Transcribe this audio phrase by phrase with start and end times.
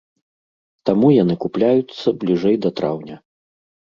[0.89, 3.19] Таму яны купляюцца бліжэй да траўня.